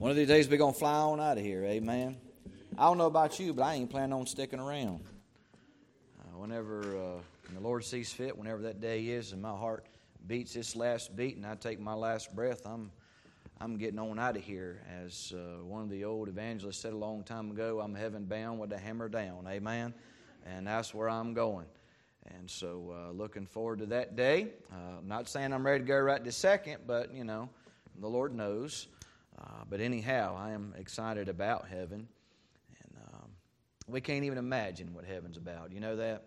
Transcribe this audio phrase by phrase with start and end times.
[0.00, 2.16] One of these days we're going to fly on out of here, amen.
[2.78, 5.04] I don't know about you, but I ain't planning on sticking around.
[6.18, 9.84] Uh, whenever uh, when the Lord sees fit, whenever that day is, and my heart
[10.26, 12.90] beats its last beat, and I take my last breath, I'm
[13.60, 14.80] I'm getting on out of here.
[15.04, 18.58] As uh, one of the old evangelists said a long time ago, I'm heaven bound
[18.58, 19.92] with a hammer down, amen.
[20.46, 21.66] And that's where I'm going.
[22.38, 24.48] And so, uh, looking forward to that day.
[24.72, 27.50] Uh, not saying I'm ready to go right this second, but you know,
[28.00, 28.88] the Lord knows.
[29.40, 32.08] Uh, but anyhow, I am excited about heaven.
[32.82, 33.30] And um,
[33.88, 35.72] we can't even imagine what heaven's about.
[35.72, 36.24] You know that?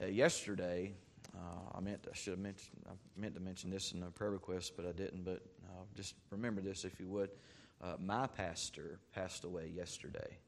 [0.00, 0.92] Uh, yesterday,
[1.34, 4.30] uh, I meant I should have mentioned I meant to mention this in the prayer
[4.30, 5.24] request, but I didn't.
[5.24, 7.30] But uh, just remember this if you would.
[7.82, 10.38] Uh, my pastor passed away yesterday,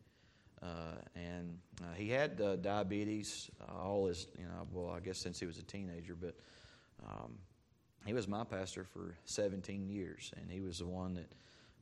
[1.15, 1.59] and
[1.97, 6.15] he had diabetes all his you know well I guess since he was a teenager,
[6.15, 6.35] but
[7.07, 7.33] um,
[8.05, 11.33] he was my pastor for 17 years, and he was the one that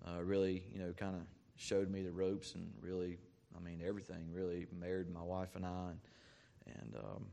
[0.07, 1.23] uh, really, you know, kind of
[1.57, 3.19] showed me the ropes and really,
[3.57, 4.31] I mean, everything.
[4.33, 6.01] Really married my wife and I, and,
[6.67, 7.27] and um,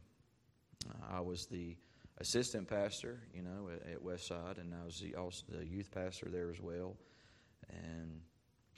[1.10, 1.76] I was the
[2.20, 6.28] assistant pastor, you know, at, at Westside, and I was the, also the youth pastor
[6.30, 6.96] there as well.
[7.70, 8.22] And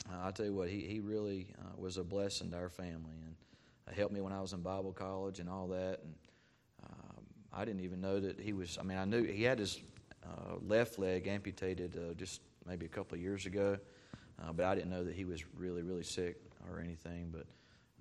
[0.09, 3.17] uh, I tell you what, he he really uh, was a blessing to our family,
[3.25, 3.35] and
[3.87, 5.99] uh, helped me when I was in Bible college and all that.
[6.03, 6.15] And
[6.83, 8.77] um, I didn't even know that he was.
[8.79, 9.79] I mean, I knew he had his
[10.23, 13.77] uh, left leg amputated uh, just maybe a couple of years ago.
[14.41, 16.37] Uh, but I didn't know that he was really, really sick
[16.69, 17.33] or anything.
[17.33, 17.47] But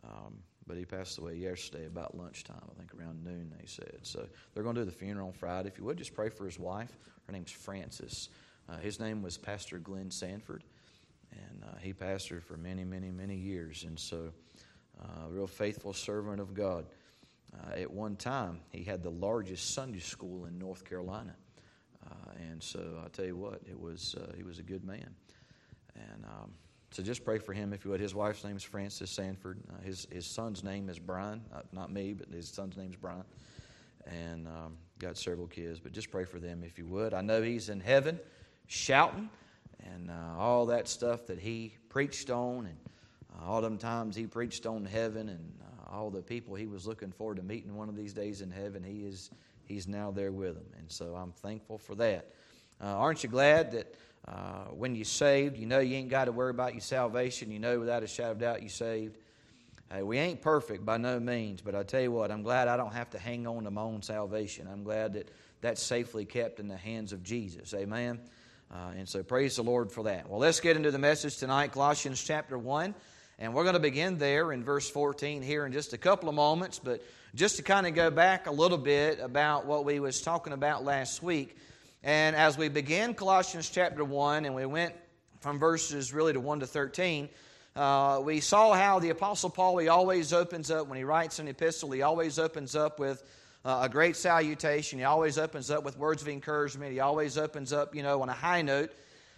[0.05, 0.39] um,
[0.69, 4.01] but he passed away yesterday about lunchtime, I think around noon, they said.
[4.03, 5.69] So they're going to do the funeral on Friday.
[5.69, 6.97] If you would, just pray for his wife.
[7.27, 8.29] Her name's Frances.
[8.69, 10.63] Uh, his name was Pastor Glenn Sanford,
[11.33, 13.85] and uh, he pastored for many, many, many years.
[13.85, 14.31] And so,
[15.01, 16.85] uh, a real faithful servant of God.
[17.55, 21.35] Uh, at one time, he had the largest Sunday school in North Carolina.
[22.11, 25.15] Uh, and so I tell you what, it was uh, he was a good man.
[25.95, 26.53] And um,
[26.91, 28.01] so just pray for him if you would.
[28.01, 29.59] His wife's name is Frances Sanford.
[29.69, 31.43] Uh, his his son's name is Brian,
[31.73, 33.25] not me, but his son's name is Brian.
[34.07, 37.15] And um, got several kids, but just pray for them if you would.
[37.15, 38.19] I know he's in heaven,
[38.67, 39.29] shouting,
[39.85, 42.77] and uh, all that stuff that he preached on, and
[43.35, 46.87] uh, all them times he preached on heaven, and uh, all the people he was
[46.87, 48.83] looking forward to meeting one of these days in heaven.
[48.83, 49.31] He is
[49.69, 50.67] He's now there with them.
[50.79, 52.31] And so I'm thankful for that.
[52.81, 53.95] Uh, aren't you glad that
[54.27, 57.51] uh, when you're saved, you know you ain't got to worry about your salvation?
[57.51, 59.19] You know without a shadow of doubt you're saved.
[59.93, 62.77] Hey, we ain't perfect by no means, but I tell you what, I'm glad I
[62.77, 64.69] don't have to hang on to my own salvation.
[64.71, 65.31] I'm glad that
[65.61, 67.73] that's safely kept in the hands of Jesus.
[67.75, 68.21] Amen.
[68.71, 70.29] Uh, and so praise the Lord for that.
[70.29, 72.95] Well, let's get into the message tonight, Colossians chapter 1.
[73.39, 76.35] And we're going to begin there in verse 14 here in just a couple of
[76.35, 76.79] moments.
[76.79, 77.03] But
[77.39, 80.83] just to kind of go back a little bit about what we was talking about
[80.83, 81.57] last week.
[82.03, 84.93] And as we began Colossians chapter 1 and we went
[85.39, 87.29] from verses really to 1 to 13,
[87.77, 91.47] uh, we saw how the Apostle Paul, he always opens up, when he writes an
[91.47, 93.23] epistle, he always opens up with
[93.65, 94.99] uh, a great salutation.
[94.99, 96.91] He always opens up with words of encouragement.
[96.91, 98.91] He always opens up, you know, on a high note.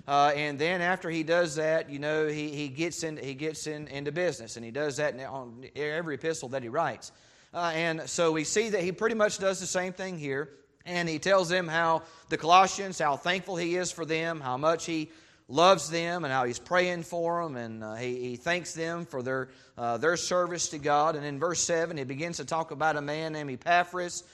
[0.08, 3.66] Uh, and then after he does that, you know, he, he gets, in, he gets
[3.66, 4.56] in, into business.
[4.56, 7.12] And he does that on every epistle that he writes.
[7.52, 10.48] Uh, and so we see that he pretty much does the same thing here.
[10.86, 14.86] And he tells them how the Colossians, how thankful he is for them, how much
[14.86, 15.10] he
[15.50, 19.22] loves them, and how he's praying for them, and uh, he, he thanks them for
[19.22, 21.16] their, uh, their service to God.
[21.16, 24.24] And in verse 7, he begins to talk about a man named Epaphras,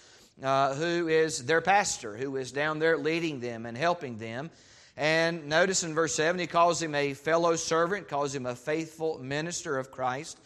[0.43, 4.51] uh, who is their pastor, who is down there leading them and helping them.
[4.97, 9.19] And notice in verse 7, he calls him a fellow servant, calls him a faithful
[9.19, 10.39] minister of Christ.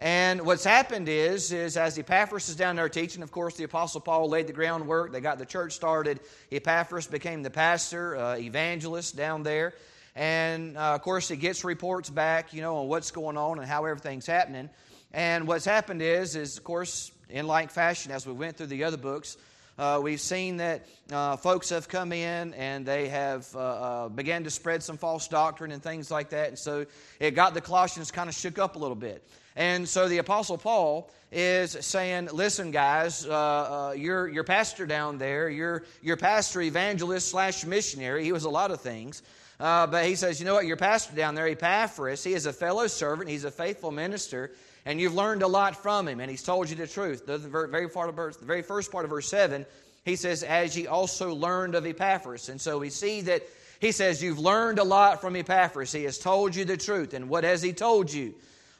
[0.00, 4.00] And what's happened is, is as Epaphras is down there teaching, of course, the Apostle
[4.00, 5.12] Paul laid the groundwork.
[5.12, 6.20] They got the church started.
[6.50, 9.74] Epaphras became the pastor, uh, evangelist down there.
[10.16, 13.66] And uh, of course, he gets reports back, you know, on what's going on and
[13.68, 14.70] how everything's happening.
[15.12, 18.84] And what's happened is, is of course, in like fashion, as we went through the
[18.84, 19.36] other books,
[19.78, 24.44] uh, we've seen that uh, folks have come in and they have uh, uh began
[24.44, 26.48] to spread some false doctrine and things like that.
[26.48, 26.86] And so
[27.18, 29.22] it got the Colossians kind of shook up a little bit.
[29.56, 35.18] And so the Apostle Paul is saying, listen, guys, uh, uh, your, your pastor down
[35.18, 39.22] there, your, your pastor, evangelist slash missionary, he was a lot of things.
[39.58, 42.52] Uh, but he says, you know what, your pastor down there, Epaphras, he is a
[42.52, 44.52] fellow servant, he's a faithful minister,
[44.86, 47.26] and you've learned a lot from him, and he's told you the truth.
[47.26, 49.66] The very, part of verse, the very first part of verse 7,
[50.04, 52.48] he says, as ye also learned of Epaphras.
[52.48, 53.42] And so we see that
[53.80, 55.92] he says, you've learned a lot from Epaphras.
[55.92, 57.12] He has told you the truth.
[57.12, 58.34] And what has he told you?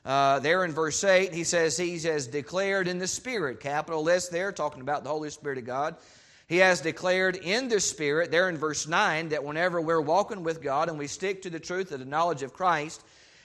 [0.05, 4.29] Uh, there in verse 8, he says he has declared in the Spirit, capital S
[4.29, 5.97] there, talking about the Holy Spirit of God.
[6.49, 10.63] He has declared in the Spirit, there in verse 9, that whenever we're walking with
[10.63, 13.03] God and we stick to the truth of the knowledge of Christ,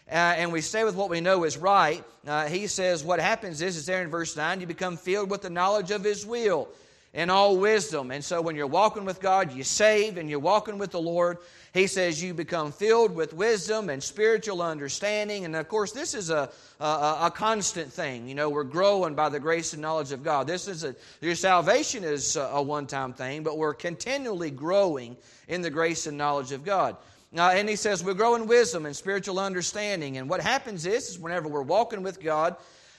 [0.10, 3.62] uh, and we stay with what we know is right, uh, he says what happens
[3.62, 6.70] is, is there in verse 9, you become filled with the knowledge of his will
[7.16, 8.12] and all wisdom.
[8.12, 11.38] And so when you're walking with God, you save and you're walking with the Lord.
[11.74, 15.46] He says you become filled with wisdom and spiritual understanding.
[15.46, 16.50] And of course, this is a,
[16.82, 18.28] a, a constant thing.
[18.28, 20.46] You know, we're growing by the grace and knowledge of God.
[20.46, 25.16] This is a, your salvation is a one time thing, but we're continually growing
[25.48, 26.98] in the grace and knowledge of God.
[27.36, 30.18] Uh, and he says we grow in wisdom and spiritual understanding.
[30.18, 32.56] And what happens is, is whenever we're walking with God,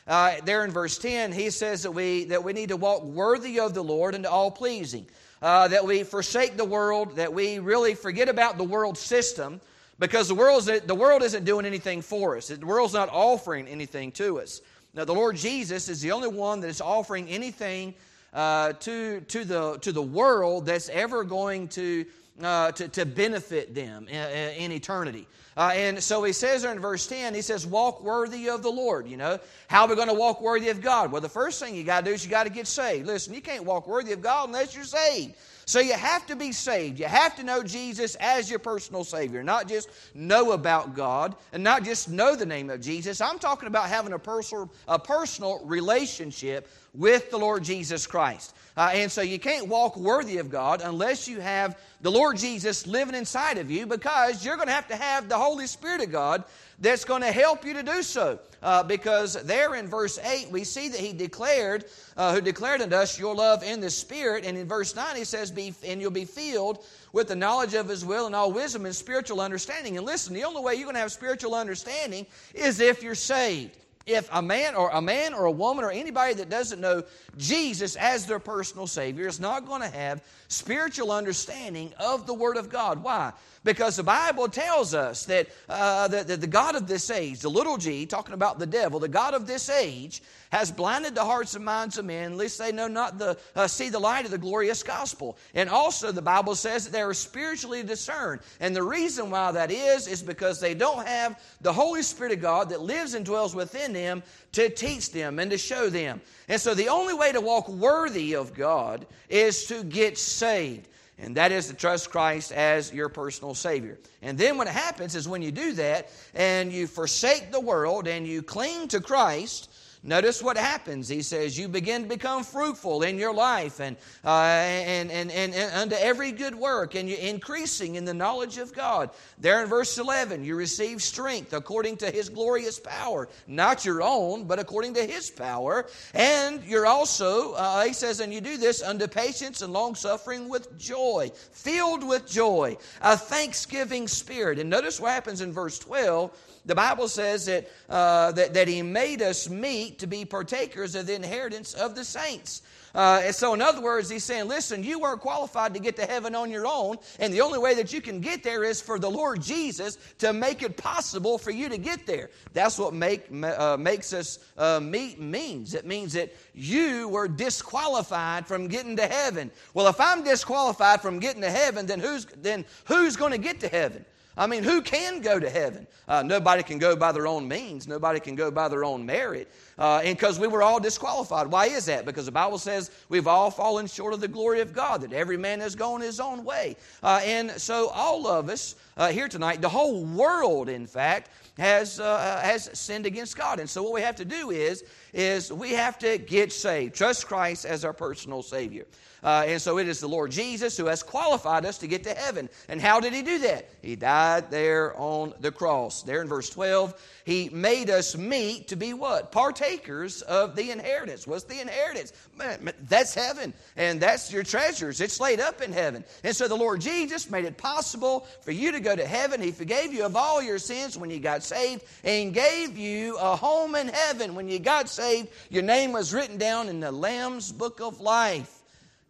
[0.06, 3.58] uh, there in verse 10, he says that we, that we need to walk worthy
[3.58, 5.06] of the Lord and all pleasing.
[5.42, 9.60] Uh, that we forsake the world, that we really forget about the world system,
[9.98, 12.48] because the, world's, the world isn't doing anything for us.
[12.48, 14.60] The world's not offering anything to us.
[14.94, 17.94] Now, the Lord Jesus is the only one that is offering anything
[18.32, 22.06] uh, to, to, the, to the world that's ever going to,
[22.42, 25.26] uh, to, to benefit them in, in eternity.
[25.56, 28.70] Uh, and so he says there in verse 10, he says, walk worthy of the
[28.70, 29.08] Lord.
[29.08, 29.38] You know,
[29.68, 31.10] how are we going to walk worthy of God?
[31.10, 33.06] Well, the first thing you got to do is you got to get saved.
[33.06, 35.34] Listen, you can't walk worthy of God unless you're saved.
[35.64, 37.00] So you have to be saved.
[37.00, 41.64] You have to know Jesus as your personal Savior, not just know about God and
[41.64, 43.20] not just know the name of Jesus.
[43.20, 48.54] I'm talking about having a personal, a personal relationship with the Lord Jesus Christ.
[48.76, 52.86] Uh, and so you can't walk worthy of God unless you have the Lord Jesus
[52.86, 56.12] living inside of you because you're going to have to have the Holy Spirit of
[56.12, 56.44] God
[56.78, 58.38] that's going to help you to do so.
[58.62, 61.86] Uh, because there in verse 8, we see that he declared,
[62.18, 64.44] uh, who declared unto us your love in the Spirit.
[64.44, 66.84] And in verse 9, he says, be, And you'll be filled
[67.14, 69.96] with the knowledge of his will and all wisdom and spiritual understanding.
[69.96, 73.78] And listen, the only way you're going to have spiritual understanding is if you're saved
[74.06, 77.02] if a man or a man or a woman or anybody that doesn't know
[77.36, 82.56] Jesus as their personal Savior is not going to have spiritual understanding of the Word
[82.56, 83.02] of God.
[83.02, 83.32] Why?
[83.66, 87.50] Because the Bible tells us that, uh, that, that the God of this age, the
[87.50, 91.56] little g, talking about the devil, the God of this age, has blinded the hearts
[91.56, 94.38] and minds of men, lest they know not the uh, see the light of the
[94.38, 95.36] glorious gospel.
[95.52, 98.40] And also, the Bible says that they are spiritually discerned.
[98.60, 102.40] And the reason why that is is because they don't have the Holy Spirit of
[102.40, 104.22] God that lives and dwells within them
[104.52, 106.20] to teach them and to show them.
[106.48, 110.86] And so, the only way to walk worthy of God is to get saved
[111.18, 113.98] and that is to trust Christ as your personal Savior.
[114.20, 118.26] And then what happens is when you do that and you forsake the world and
[118.26, 119.70] you cling to Christ,
[120.06, 121.08] Notice what happens.
[121.08, 125.52] He says, You begin to become fruitful in your life and, uh, and, and, and,
[125.52, 129.10] and unto every good work, and you're increasing in the knowledge of God.
[129.38, 134.44] There in verse 11, you receive strength according to His glorious power, not your own,
[134.44, 135.88] but according to His power.
[136.14, 140.48] And you're also, uh, he says, and you do this unto patience and long suffering
[140.48, 144.60] with joy, filled with joy, a thanksgiving spirit.
[144.60, 146.30] And notice what happens in verse 12
[146.66, 151.06] the Bible says that, uh, that, that He made us meet to be partakers of
[151.06, 152.62] the inheritance of the saints.
[152.96, 156.06] Uh, and so, in other words, he's saying, listen, you weren't qualified to get to
[156.06, 158.98] heaven on your own, and the only way that you can get there is for
[158.98, 162.30] the Lord Jesus to make it possible for you to get there.
[162.54, 165.74] That's what make, uh, makes us uh, meet means.
[165.74, 169.50] It means that you were disqualified from getting to heaven.
[169.74, 173.60] Well, if I'm disqualified from getting to heaven, then who's, then who's going to get
[173.60, 174.06] to heaven?
[174.36, 175.86] I mean, who can go to heaven?
[176.06, 177.88] Uh, nobody can go by their own means.
[177.88, 179.50] Nobody can go by their own merit.
[179.78, 181.46] Uh, and because we were all disqualified.
[181.46, 182.04] Why is that?
[182.04, 185.38] Because the Bible says we've all fallen short of the glory of God, that every
[185.38, 186.76] man has gone his own way.
[187.02, 191.98] Uh, and so all of us uh, here tonight, the whole world, in fact, has,
[191.98, 193.58] uh, has sinned against God.
[193.60, 196.94] And so what we have to do is, is we have to get saved.
[196.94, 198.84] Trust Christ as our personal Savior.
[199.22, 202.14] Uh, and so it is the Lord Jesus who has qualified us to get to
[202.14, 202.48] heaven.
[202.68, 203.68] And how did he do that?
[203.82, 206.02] He died there on the cross.
[206.02, 206.94] There in verse 12,
[207.24, 209.32] he made us meet to be what?
[209.32, 211.26] Partakers of the inheritance.
[211.26, 212.12] What's the inheritance?
[212.36, 213.52] Man, that's heaven.
[213.76, 215.00] And that's your treasures.
[215.00, 216.04] It's laid up in heaven.
[216.22, 219.40] And so the Lord Jesus made it possible for you to go to heaven.
[219.40, 223.34] He forgave you of all your sins when you got saved and gave you a
[223.36, 224.34] home in heaven.
[224.34, 228.55] When you got saved, your name was written down in the Lamb's book of life.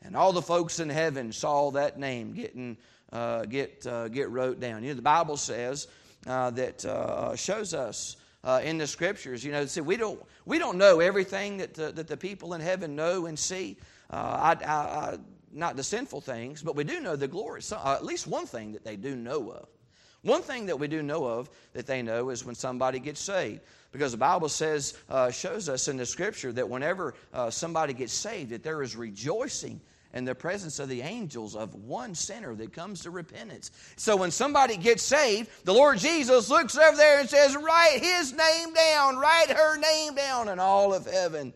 [0.06, 2.76] And all the folks in heaven saw that name getting,
[3.12, 4.84] uh, get, uh, get wrote down.
[4.84, 5.88] You know, the Bible says
[6.28, 10.60] uh, that uh, shows us uh, in the scriptures, you know, see, we don't, we
[10.60, 13.76] don't know everything that the, that the people in heaven know and see.
[14.08, 15.18] Uh, I, I, I,
[15.52, 17.62] not the sinful things, but we do know the glory.
[17.62, 19.66] So, at least one thing that they do know of.
[20.22, 23.60] One thing that we do know of that they know is when somebody gets saved.
[23.90, 28.12] Because the Bible says, uh, shows us in the scripture that whenever uh, somebody gets
[28.12, 29.80] saved, that there is rejoicing
[30.16, 33.70] in the presence of the angels of one sinner that comes to repentance.
[33.96, 38.32] So when somebody gets saved, the Lord Jesus looks over there and says, Write his
[38.32, 41.52] name down, write her name down, and all of heaven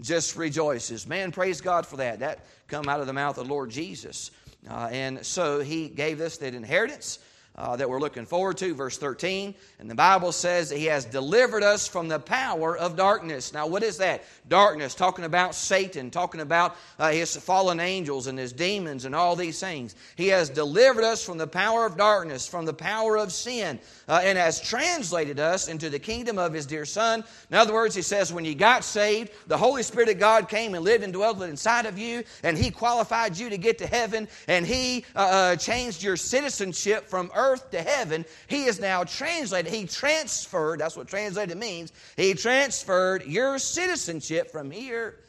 [0.00, 1.06] just rejoices.
[1.06, 2.18] Man, praise God for that.
[2.18, 4.32] That come out of the mouth of the Lord Jesus.
[4.68, 7.20] Uh, and so he gave us that inheritance
[7.56, 9.54] uh, that we're looking forward to, verse 13.
[9.78, 13.52] And the Bible says that He has delivered us from the power of darkness.
[13.52, 14.24] Now, what is that?
[14.48, 19.36] Darkness, talking about Satan, talking about uh, his fallen angels and his demons and all
[19.36, 19.94] these things.
[20.16, 23.78] He has delivered us from the power of darkness, from the power of sin,
[24.08, 27.24] uh, and has translated us into the kingdom of His dear Son.
[27.50, 30.74] In other words, He says, when you got saved, the Holy Spirit of God came
[30.74, 34.28] and lived and dwelt inside of you, and He qualified you to get to heaven,
[34.48, 39.72] and He uh, uh, changed your citizenship from earth to heaven, he is now translated.
[39.72, 41.92] He transferred, that's what translated means.
[42.16, 45.20] He transferred your citizenship from here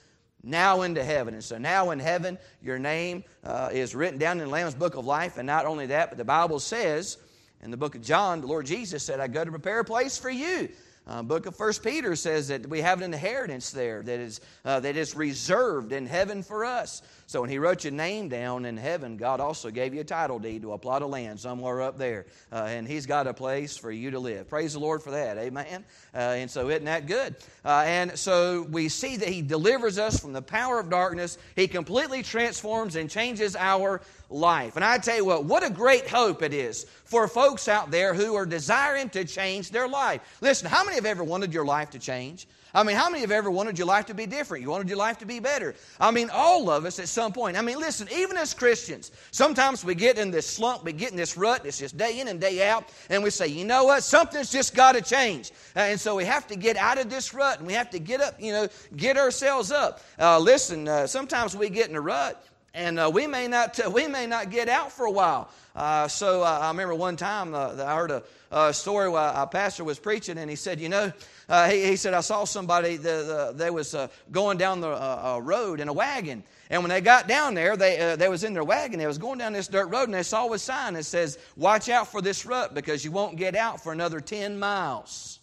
[0.43, 1.33] now into heaven.
[1.33, 4.95] And so now in heaven, your name uh, is written down in the Lamb's book
[4.95, 5.37] of life.
[5.37, 7.17] And not only that, but the Bible says
[7.61, 10.17] in the book of John, the Lord Jesus said, I go to prepare a place
[10.17, 10.69] for you.
[11.07, 14.79] Uh, book of First Peter says that we have an inheritance there that is, uh,
[14.81, 17.01] that is reserved in heaven for us.
[17.25, 20.37] So when he wrote your name down in heaven, God also gave you a title
[20.37, 22.27] deed to a plot of land somewhere up there.
[22.51, 24.47] Uh, and he's got a place for you to live.
[24.47, 25.37] Praise the Lord for that.
[25.37, 25.83] Amen.
[26.13, 27.35] Uh, and so isn't that good?
[27.65, 31.39] Uh, and so we see that he delivers us from the power of darkness.
[31.55, 34.75] He completely transforms and changes our life.
[34.75, 38.13] And I tell you what, what a great hope it is for folks out there
[38.13, 40.21] who are desiring to change their life.
[40.41, 42.47] Listen, how many have ever wanted your life to change?
[42.73, 44.63] I mean, how many have ever wanted your life to be different?
[44.63, 45.75] You wanted your life to be better.
[45.99, 47.57] I mean, all of us at some point.
[47.57, 51.17] I mean, listen, even as Christians, sometimes we get in this slump, we get in
[51.17, 54.03] this rut, it's just day in and day out, and we say, you know what,
[54.03, 55.51] something's just got to change.
[55.75, 58.21] And so we have to get out of this rut and we have to get
[58.21, 60.01] up, you know, get ourselves up.
[60.17, 62.41] Uh, listen, uh, sometimes we get in a rut
[62.73, 65.49] and uh, we may not we may not get out for a while.
[65.75, 69.47] Uh, so uh, I remember one time uh, I heard a, a story where a
[69.47, 71.13] pastor was preaching, and he said, "You know,
[71.47, 75.87] uh, he, he, said I saw somebody that was uh, going down the road in
[75.87, 78.99] a wagon, and when they got down there, they they was in their wagon.
[78.99, 81.89] They was going down this dirt road, and they saw a sign that says, "Watch
[81.89, 85.39] out for this rut because you won't get out for another ten miles."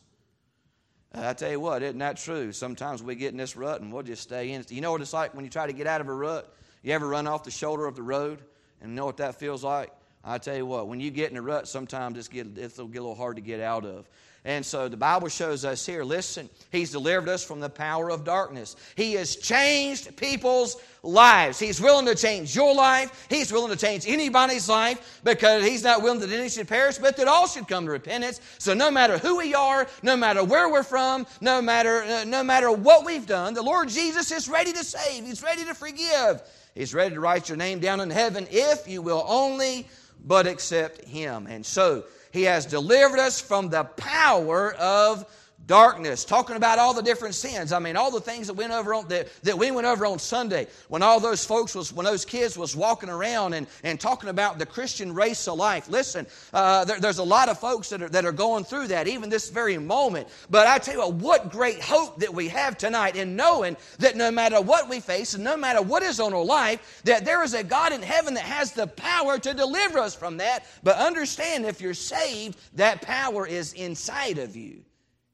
[1.14, 2.52] I tell you what, isn't that true?
[2.52, 4.62] Sometimes we get in this rut and we'll just stay in.
[4.68, 6.54] You know what it's like when you try to get out of a rut?
[6.82, 8.40] You ever run off the shoulder of the road
[8.80, 9.92] and know what that feels like?
[10.24, 12.98] I tell you what, when you get in a rut, sometimes it's get, it'll get
[12.98, 14.08] a little hard to get out of.
[14.48, 18.24] And so the Bible shows us here listen, He's delivered us from the power of
[18.24, 18.76] darkness.
[18.96, 21.58] He has changed people's lives.
[21.58, 23.26] He's willing to change your life.
[23.28, 27.18] He's willing to change anybody's life because He's not willing that any should perish, but
[27.18, 28.40] that all should come to repentance.
[28.56, 32.42] So no matter who we are, no matter where we're from, no matter, uh, no
[32.42, 35.26] matter what we've done, the Lord Jesus is ready to save.
[35.26, 36.40] He's ready to forgive.
[36.74, 39.86] He's ready to write your name down in heaven if you will only
[40.24, 41.46] but accept Him.
[41.46, 45.24] And so He has delivered us from the power of
[45.68, 47.72] darkness, talking about all the different sins.
[47.72, 50.18] I mean, all the things that went over on that, that we went over on
[50.18, 54.30] Sunday when all those folks was when those kids was walking around and, and talking
[54.30, 55.88] about the Christian race of life.
[55.88, 59.06] Listen, uh, there, there's a lot of folks that are that are going through that
[59.06, 60.26] even this very moment.
[60.50, 64.16] But I tell you what, what great hope that we have tonight in knowing that
[64.16, 67.44] no matter what we face and no matter what is on our life, that there
[67.44, 70.64] is a God in heaven that has the power to deliver us from that.
[70.82, 74.82] But understand, if you're saved, that power is inside of you.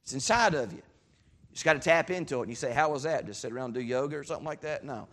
[0.05, 0.79] It's inside of you.
[0.79, 2.43] You just got to tap into it.
[2.43, 3.27] And you say, How was that?
[3.27, 4.85] Just sit around and do yoga or something like that?
[4.85, 5.09] No.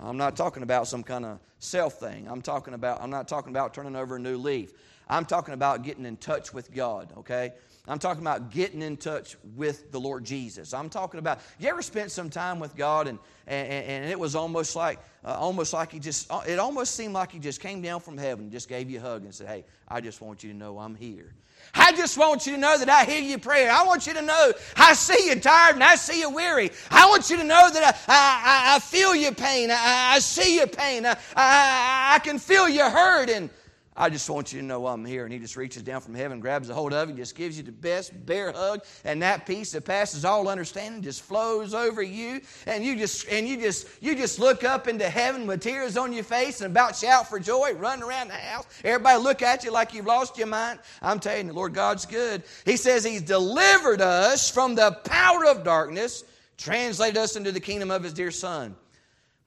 [0.00, 2.26] I'm not talking about some kind of self thing.
[2.28, 4.72] I'm talking about, I'm not talking about turning over a new leaf.
[5.08, 7.52] I'm talking about getting in touch with God, okay?
[7.86, 10.72] I'm talking about getting in touch with the Lord Jesus.
[10.72, 14.34] I'm talking about, you ever spent some time with God and, and, and it was
[14.34, 17.82] almost like, uh, almost like he just, uh, it almost seemed like he just came
[17.82, 20.42] down from heaven and just gave you a hug and said, hey, I just want
[20.42, 21.34] you to know I'm here.
[21.74, 23.70] I just want you to know that I hear your prayer.
[23.70, 26.70] I want you to know I see you tired and I see you weary.
[26.90, 29.70] I want you to know that I, I, I feel your pain.
[29.70, 31.04] I, I see your pain.
[31.04, 33.28] I, I, I can feel your hurt.
[33.28, 33.50] And
[33.96, 35.24] I just want you to know I'm here.
[35.24, 37.62] And he just reaches down from heaven, grabs a hold of you, just gives you
[37.62, 42.40] the best bear hug, and that peace that passes all understanding just flows over you.
[42.66, 46.12] And you just and you just you just look up into heaven with tears on
[46.12, 48.66] your face and about shout for joy, run around the house.
[48.82, 50.80] Everybody look at you like you've lost your mind.
[51.00, 52.42] I'm telling you, Lord God's good.
[52.64, 56.24] He says He's delivered us from the power of darkness,
[56.56, 58.74] translated us into the kingdom of His dear Son.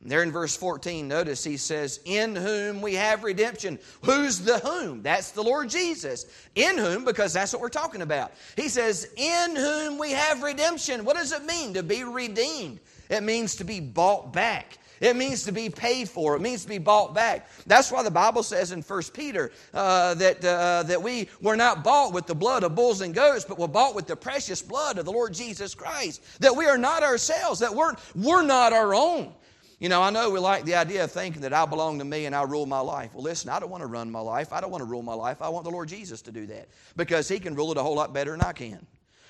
[0.02, 3.80] There in verse 14, notice he says, In whom we have redemption.
[4.04, 5.02] Who's the whom?
[5.02, 6.28] That's the Lord Jesus.
[6.56, 8.32] In whom, because that's what we're talking about.
[8.56, 11.04] He says, In whom we have redemption.
[11.04, 12.80] What does it mean to be redeemed?
[13.10, 14.78] It means to be bought back.
[15.00, 16.36] It means to be paid for.
[16.36, 17.48] It means to be bought back.
[17.66, 21.84] That's why the Bible says in 1 Peter uh, that, uh, that we were not
[21.84, 24.98] bought with the blood of bulls and goats, but were bought with the precious blood
[24.98, 26.24] of the Lord Jesus Christ.
[26.40, 29.34] That we are not ourselves, that we're, we're not our own.
[29.80, 32.26] You know, I know we like the idea of thinking that I belong to me
[32.26, 33.14] and I rule my life.
[33.14, 34.52] Well, listen, I don't want to run my life.
[34.52, 35.40] I don't want to rule my life.
[35.40, 37.96] I want the Lord Jesus to do that because He can rule it a whole
[37.96, 38.86] lot better than I can.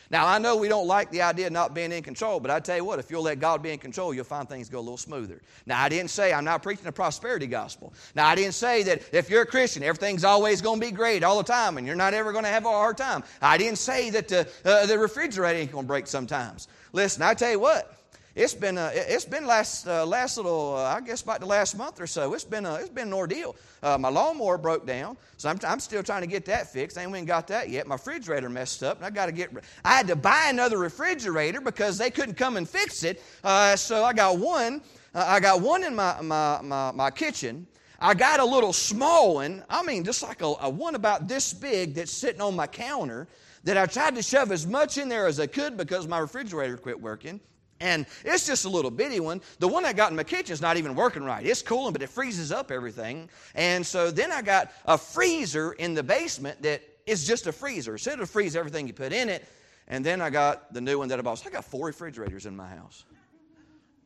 [0.10, 2.62] Now, I know we don't like the idea of not being in control, but I
[2.62, 4.80] tell you what, if you'll let God be in control, you'll find things go a
[4.80, 5.42] little smoother.
[5.66, 7.94] Now, I didn't say I'm not preaching a prosperity gospel.
[8.16, 11.24] Now, I didn't say that if you're a Christian, everything's always going to be great
[11.24, 13.24] all the time and you're not ever going to have a hard time.
[13.42, 16.70] I didn't say that the, uh, the refrigerator ain't going to break sometimes.
[16.94, 17.94] Listen, I tell you what,
[18.38, 21.75] it's been a, it's been last uh, last little uh, I guess about the last
[21.75, 22.36] month or so.
[22.36, 23.56] It's been a, it's been an ordeal.
[23.82, 27.00] Uh, my lawnmower broke down, so I'm, I'm still trying to get that fixed.
[27.00, 27.88] I ain't even got that yet.
[27.88, 29.50] My refrigerator messed up, and I got to get.
[29.84, 33.24] I had to buy another refrigerator because they couldn't come and fix it.
[33.44, 34.82] Uh, so I got one.
[35.15, 37.65] Uh, I got one in my, my my my kitchen.
[38.00, 39.63] I got a little small one.
[39.67, 43.27] I mean, just like a, a one about this big that's sitting on my counter
[43.63, 46.77] that I tried to shove as much in there as I could because my refrigerator
[46.77, 47.39] quit working.
[47.80, 49.42] And it's just a little bitty one.
[49.60, 51.46] The one I got in my kitchen is not even working right.
[51.46, 53.30] It's cooling, but it freezes up everything.
[53.54, 57.98] And so then I got a freezer in the basement that is just a freezer.
[57.98, 59.48] So it'll freeze everything you put in it.
[59.88, 61.40] And then I got the new one that I bought.
[61.40, 63.06] So I got four refrigerators in my house.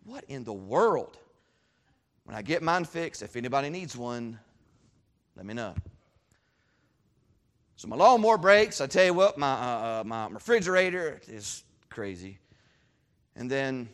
[0.06, 1.18] What in the world?
[2.26, 4.38] When I get mine fixed, if anybody needs one,
[5.36, 5.74] let me know.
[7.78, 8.80] So my lawnmower breaks.
[8.80, 12.38] I tell you what, my, uh, uh my refrigerator is crazy.
[13.36, 13.90] And then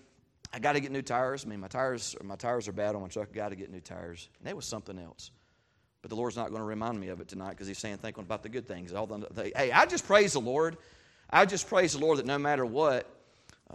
[0.54, 1.46] I got to get new tires.
[1.46, 3.30] I mean, my tires, my tires are bad on my truck.
[3.32, 4.30] I got to get new tires.
[4.40, 5.32] And that was something else.
[6.02, 8.18] But the Lord's not going to remind me of it tonight because He's saying, think
[8.18, 8.94] about the good things.
[8.94, 10.78] All the, hey, I just praise the Lord.
[11.30, 13.06] I just praise the Lord that no matter what,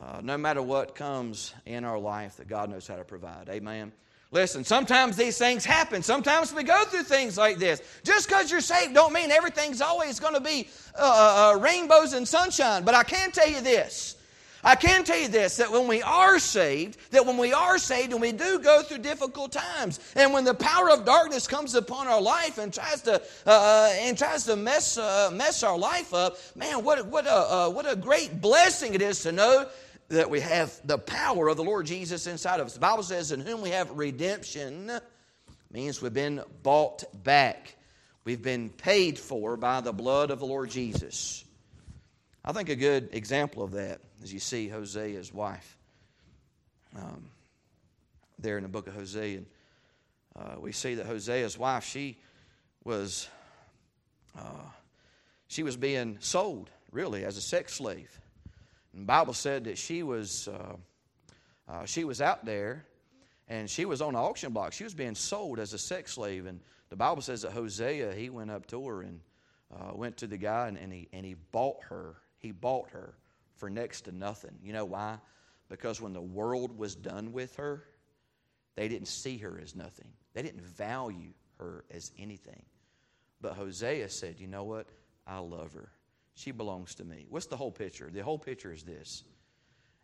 [0.00, 3.48] uh, no matter what comes in our life, that God knows how to provide.
[3.50, 3.92] Amen.
[4.30, 6.02] Listen, sometimes these things happen.
[6.02, 7.82] Sometimes we go through things like this.
[8.02, 12.14] Just because you're saved don't mean everything's always going to be uh, uh, uh, rainbows
[12.14, 12.82] and sunshine.
[12.82, 14.16] But I can tell you this
[14.64, 18.12] I can tell you this that when we are saved, that when we are saved
[18.12, 22.06] and we do go through difficult times, and when the power of darkness comes upon
[22.06, 26.14] our life and tries to uh, uh, and tries to mess uh, mess our life
[26.14, 29.66] up, man, what what a uh, what a great blessing it is to know
[30.08, 32.74] that we have the power of the Lord Jesus inside of us.
[32.74, 34.92] The Bible says, "In whom we have redemption,"
[35.72, 37.74] means we've been bought back.
[38.24, 41.44] We've been paid for by the blood of the Lord Jesus.
[42.44, 45.76] I think a good example of that as you see Hosea's wife
[46.96, 47.28] um,
[48.38, 49.38] there in the book of Hosea.
[49.38, 49.46] And
[50.36, 52.18] uh, we see that Hosea's wife, she
[52.84, 53.28] was,
[54.38, 54.68] uh,
[55.48, 58.20] she was being sold, really, as a sex slave.
[58.92, 60.76] And the Bible said that she was, uh,
[61.68, 62.84] uh she was out there
[63.48, 64.72] and she was on the auction block.
[64.72, 66.46] She was being sold as a sex slave.
[66.46, 69.20] And the Bible says that Hosea, he went up to her and
[69.74, 72.14] uh, went to the guy and, and, he, and he bought her.
[72.38, 73.14] He bought her
[73.56, 74.52] for next to nothing.
[74.62, 75.18] You know why?
[75.68, 77.84] Because when the world was done with her,
[78.74, 80.08] they didn't see her as nothing.
[80.34, 82.62] They didn't value her as anything.
[83.40, 84.86] But Hosea said, You know what?
[85.26, 85.90] I love her.
[86.34, 87.26] She belongs to me.
[87.28, 88.10] What's the whole picture?
[88.12, 89.24] The whole picture is this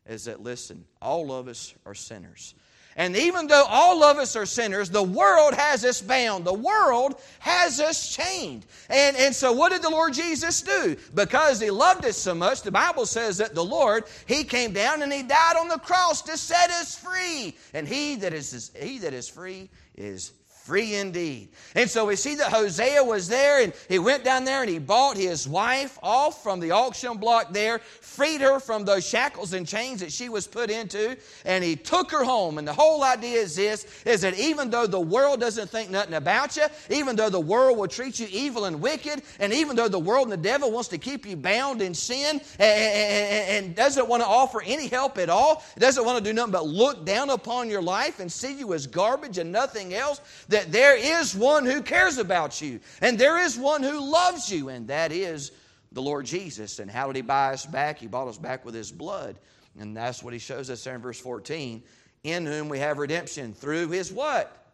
[0.06, 2.54] is that, listen, all of us are sinners.
[2.98, 6.44] And even though all of us are sinners, the world has us bound.
[6.44, 8.66] The world has us chained.
[8.90, 10.96] And, and so, what did the Lord Jesus do?
[11.14, 15.02] Because He loved us so much, the Bible says that the Lord, He came down
[15.02, 17.56] and He died on the cross to set us free.
[17.72, 20.32] And He that is, he that is free is
[20.68, 21.48] free indeed.
[21.74, 24.78] And so we see that Hosea was there and he went down there and he
[24.78, 29.66] bought his wife off from the auction block there, freed her from those shackles and
[29.66, 32.58] chains that she was put into, and he took her home.
[32.58, 36.12] And the whole idea is this is that even though the world doesn't think nothing
[36.12, 39.88] about you, even though the world will treat you evil and wicked, and even though
[39.88, 43.74] the world and the devil wants to keep you bound in sin and, and, and
[43.74, 47.06] doesn't want to offer any help at all, doesn't want to do nothing but look
[47.06, 50.96] down upon your life and see you as garbage and nothing else, that that there
[50.96, 55.12] is one who cares about you, and there is one who loves you, and that
[55.12, 55.52] is
[55.92, 56.80] the Lord Jesus.
[56.80, 58.00] And how did He buy us back?
[58.00, 59.38] He bought us back with His blood.
[59.78, 61.84] And that's what He shows us there in verse 14.
[62.24, 64.66] In whom we have redemption through His what?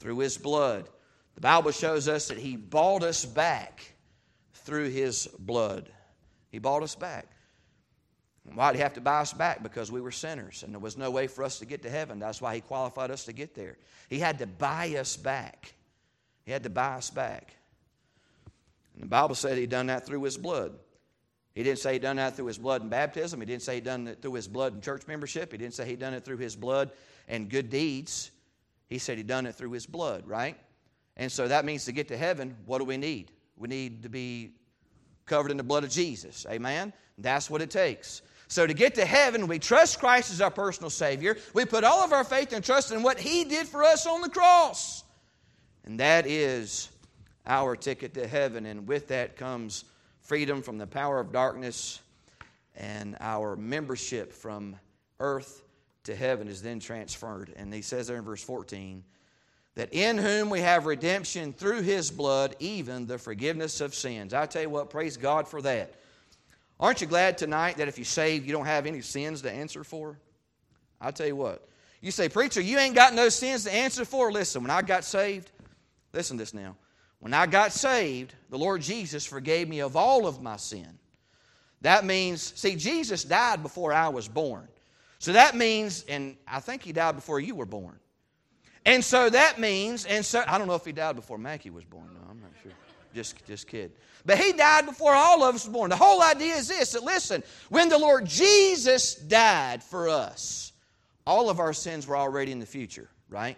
[0.00, 0.86] Through His blood.
[1.34, 3.94] The Bible shows us that He bought us back
[4.52, 5.88] through His blood.
[6.50, 7.26] He bought us back.
[8.54, 9.62] Why did he have to buy us back?
[9.62, 12.18] Because we were sinners and there was no way for us to get to heaven.
[12.18, 13.76] That's why he qualified us to get there.
[14.08, 15.74] He had to buy us back.
[16.44, 17.54] He had to buy us back.
[18.94, 20.72] And the Bible said he done that through his blood.
[21.54, 23.40] He didn't say he done that through his blood in baptism.
[23.40, 25.52] He didn't say he done it through his blood in church membership.
[25.52, 26.92] He didn't say he done it through his blood
[27.28, 28.30] and good deeds.
[28.88, 30.56] He said He done it through His blood, right?
[31.16, 33.32] And so that means to get to heaven, what do we need?
[33.56, 34.52] We need to be
[35.24, 36.46] covered in the blood of Jesus.
[36.48, 36.92] Amen?
[37.18, 38.22] That's what it takes.
[38.48, 41.36] So to get to heaven, we trust Christ as our personal Savior.
[41.52, 44.20] We put all of our faith and trust in what He did for us on
[44.20, 45.04] the cross.
[45.84, 46.88] And that is
[47.46, 48.66] our ticket to heaven.
[48.66, 49.84] And with that comes
[50.20, 52.00] freedom from the power of darkness,
[52.74, 54.76] and our membership from
[55.20, 55.62] earth
[56.04, 57.52] to heaven is then transferred.
[57.56, 59.02] And he says there in verse 14
[59.76, 64.32] that in whom we have redemption through his blood, even the forgiveness of sins.
[64.32, 65.94] I tell you what, praise God for that.
[66.78, 69.82] Aren't you glad tonight that if you save, you don't have any sins to answer
[69.82, 70.18] for?
[71.00, 71.68] I'll tell you what.
[72.00, 74.30] You say, Preacher, you ain't got no sins to answer for.
[74.30, 75.50] Listen, when I got saved,
[76.12, 76.76] listen to this now.
[77.18, 80.98] When I got saved, the Lord Jesus forgave me of all of my sin.
[81.80, 84.68] That means, see, Jesus died before I was born.
[85.18, 87.98] So that means, and I think he died before you were born.
[88.84, 91.84] And so that means, and so I don't know if he died before Mackie was
[91.84, 92.08] born.
[92.14, 92.50] No, I'm not.
[93.16, 93.92] Just, just kid.
[94.26, 95.88] But he died before all of us were born.
[95.88, 100.72] The whole idea is this that listen, when the Lord Jesus died for us,
[101.26, 103.56] all of our sins were already in the future, right?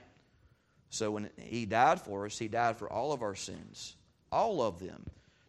[0.90, 3.96] So when he died for us, he died for all of our sins.
[4.30, 5.04] All of them.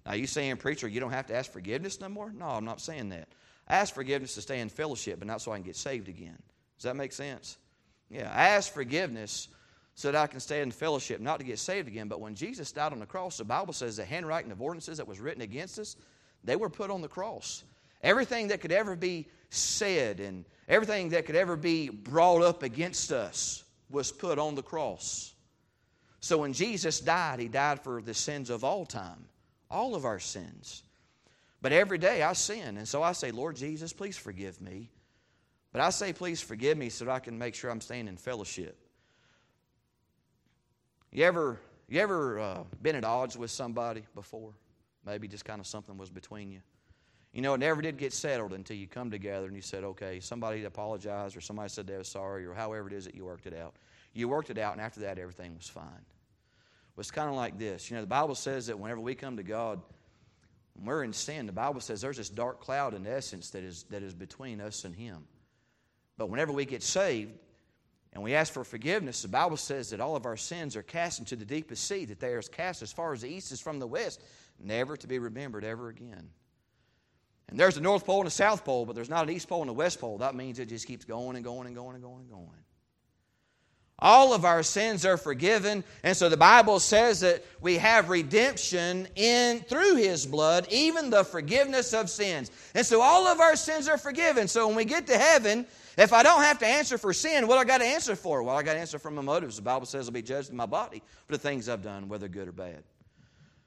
[0.08, 2.32] Now, you saying, preacher, you don't have to ask forgiveness no more?
[2.32, 3.28] No, I'm not saying that.
[3.67, 6.38] I ask forgiveness to stay in fellowship, but not so I can get saved again.
[6.78, 7.58] Does that make sense?
[8.10, 9.50] Yeah, I ask forgiveness
[10.00, 12.08] so that I can stay in fellowship, not to get saved again.
[12.08, 15.06] But when Jesus died on the cross, the Bible says the handwriting of ordinances that
[15.06, 15.98] was written against us,
[16.42, 17.66] they were put on the cross.
[18.02, 23.12] Everything that could ever be said and everything that could ever be brought up against
[23.12, 25.34] us was put on the cross.
[26.22, 29.26] So when Jesus died, he died for the sins of all time,
[29.70, 30.82] all of our sins.
[31.62, 34.92] But every day I sin, and so I say, Lord Jesus, please forgive me.
[35.74, 38.16] But I say, please forgive me so that I can make sure I'm staying in
[38.16, 38.86] fellowship.
[41.12, 44.54] You ever, you ever uh, been at odds with somebody before?
[45.06, 46.62] Maybe just kind of something was between you.
[47.34, 50.19] You know, it never did get settled until you come together and you said, okay,
[50.19, 53.45] somebody apologized or somebody said they were sorry or however it is that you worked
[53.45, 53.76] it out.
[54.13, 55.84] You worked it out, and after that, everything was fine.
[55.84, 57.89] Well, it's kind of like this.
[57.89, 59.80] You know, the Bible says that whenever we come to God,
[60.74, 63.84] when we're in sin, the Bible says there's this dark cloud in essence that is,
[63.91, 65.26] that is between us and Him.
[66.17, 67.32] But whenever we get saved
[68.13, 71.19] and we ask for forgiveness, the Bible says that all of our sins are cast
[71.19, 73.80] into the deepest sea, that they are cast as far as the east is from
[73.80, 74.24] the west,
[74.60, 76.30] never to be remembered ever again.
[77.50, 79.62] And there's a North Pole and a South Pole, but there's not an East Pole
[79.62, 80.19] and a West Pole.
[80.19, 82.50] That means it just keeps going and going and going and going and going.
[84.02, 89.08] All of our sins are forgiven, and so the Bible says that we have redemption
[89.15, 92.50] in through his blood, even the forgiveness of sins.
[92.74, 94.48] And so all of our sins are forgiven.
[94.48, 95.65] So when we get to heaven,
[96.00, 98.42] if I don't have to answer for sin, what I got to answer for?
[98.42, 99.58] Well, I got to answer for my motives.
[99.58, 102.30] The Bible says I'll be judged in my body for the things I've done, whether
[102.30, 102.84] good or bad.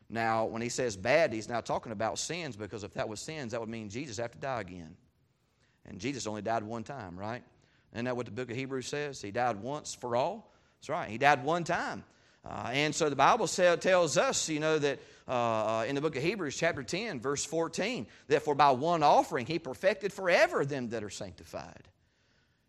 [0.08, 3.52] Now, when he says bad, he's now talking about sins because if that was sins,
[3.52, 4.96] that would mean Jesus have to die again.
[5.86, 7.42] And Jesus only died one time, right?
[7.92, 9.20] Isn't that what the book of Hebrews says?
[9.20, 10.52] He died once for all.
[10.80, 11.10] That's right.
[11.10, 12.04] He died one time.
[12.44, 16.00] Uh, and so the Bible say, tells us, you know, that uh, uh, in the
[16.00, 20.64] book of Hebrews, chapter 10, verse 14, that for by one offering he perfected forever
[20.64, 21.88] them that are sanctified.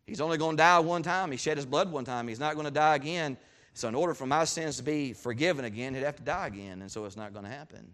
[0.05, 1.31] He's only going to die one time.
[1.31, 2.27] He shed his blood one time.
[2.27, 3.37] He's not going to die again.
[3.73, 6.81] So, in order for my sins to be forgiven again, he'd have to die again,
[6.81, 7.91] and so it's not going to happen.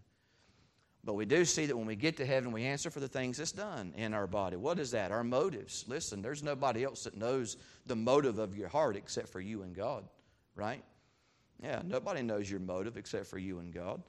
[1.05, 3.37] But we do see that when we get to heaven, we answer for the things
[3.37, 4.57] that's done in our body.
[4.57, 5.11] What is that?
[5.11, 5.85] Our motives.
[5.87, 9.73] Listen, there's nobody else that knows the motive of your heart except for you and
[9.73, 10.03] God,
[10.55, 10.83] right?
[11.63, 14.01] Yeah, nobody knows your motive except for you and God.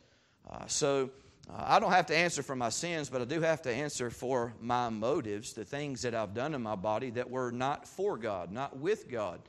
[0.49, 1.11] Uh, so
[1.49, 4.11] uh, I don't have to answer for my sins, but I do have to answer
[4.11, 8.17] for my motives, the things that I've done in my body that were not for
[8.17, 9.41] God, not with God.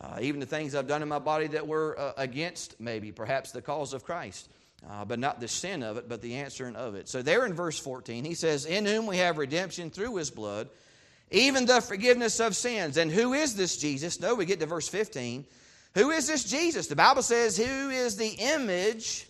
[0.00, 3.52] Uh, even the things I've done in my body that were uh, against, maybe, perhaps
[3.52, 4.48] the cause of Christ.
[4.88, 7.08] Uh, but not the sin of it, but the answering of it.
[7.08, 10.68] So, there in verse 14, he says, In whom we have redemption through his blood,
[11.30, 12.96] even the forgiveness of sins.
[12.96, 14.20] And who is this Jesus?
[14.20, 15.44] No, we get to verse 15.
[15.94, 16.86] Who is this Jesus?
[16.86, 19.25] The Bible says, Who is the image,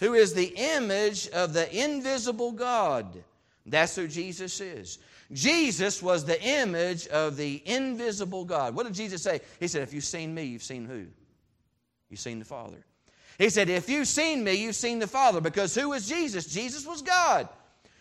[0.00, 3.22] who is the image of the invisible God?
[3.66, 4.98] That's who Jesus is.
[5.32, 8.74] Jesus was the image of the invisible God.
[8.74, 9.40] What did Jesus say?
[9.60, 11.06] He said, If you've seen me, you've seen who?
[12.08, 12.78] You've seen the Father.
[13.38, 15.40] He said, If you've seen me, you've seen the Father.
[15.40, 16.46] Because who was Jesus?
[16.46, 17.48] Jesus was God.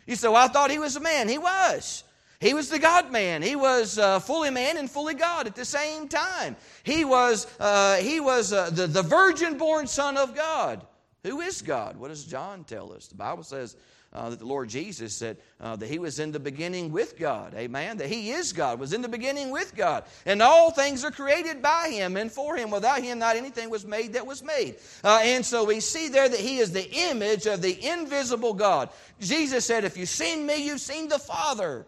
[0.07, 1.27] You say, Well, I thought he was a man.
[1.27, 2.03] He was.
[2.39, 3.41] He was the God man.
[3.41, 6.55] He was uh, fully man and fully God at the same time.
[6.83, 10.85] He was, uh, he was uh, the, the virgin born Son of God.
[11.23, 11.97] Who is God?
[11.97, 13.07] What does John tell us?
[13.07, 13.75] The Bible says
[14.13, 17.53] uh, that the Lord Jesus said uh, that He was in the beginning with God.
[17.55, 17.97] Amen.
[17.97, 20.05] That He is God, was in the beginning with God.
[20.25, 22.71] And all things are created by Him and for Him.
[22.71, 24.77] Without Him, not anything was made that was made.
[25.03, 28.89] Uh, and so we see there that He is the image of the invisible God.
[29.19, 31.85] Jesus said, If you've seen me, you've seen the Father.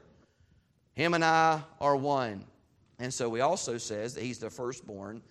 [0.94, 2.44] Him and I are one.
[3.00, 5.24] And so he also says that he's the firstborn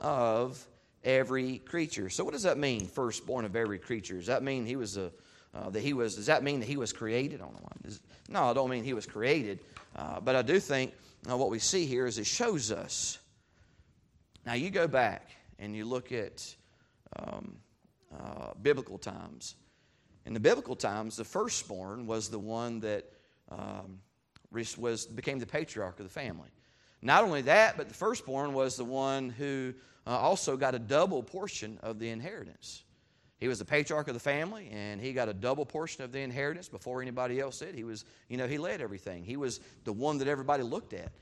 [0.00, 0.64] of
[1.08, 2.10] every creature.
[2.10, 4.16] So what does that mean, firstborn of every creature?
[4.16, 5.10] Does that mean he was a
[5.54, 7.40] uh, that he was does that mean that he was created?
[7.40, 7.96] I don't know.
[8.28, 9.60] No, I don't mean he was created.
[9.96, 10.92] Uh, but I do think
[11.28, 13.18] uh, what we see here is it shows us.
[14.44, 16.54] Now you go back and you look at
[17.18, 17.56] um,
[18.14, 19.54] uh, biblical times.
[20.26, 23.10] In the biblical times, the firstborn was the one that
[23.50, 23.98] um,
[24.76, 26.50] was became the patriarch of the family.
[27.00, 29.74] Not only that, but the firstborn was the one who
[30.06, 32.82] uh, also got a double portion of the inheritance.
[33.38, 36.18] He was the patriarch of the family, and he got a double portion of the
[36.18, 37.74] inheritance before anybody else did.
[37.74, 39.22] He was, you know, he led everything.
[39.22, 41.12] He was the one that everybody looked at.